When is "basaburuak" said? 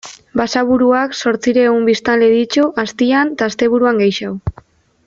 0.39-1.13